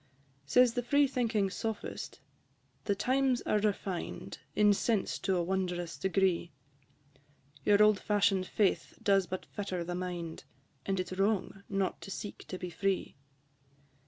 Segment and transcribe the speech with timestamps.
[0.01, 0.41] II.
[0.47, 2.21] Says the free thinking Sophist,
[2.85, 6.51] "The times are refined In sense to a wondrous degree;
[7.65, 10.43] Your old fashion'd faith does but fetter the mind,
[10.87, 13.15] And it 's wrong not to seek to be free."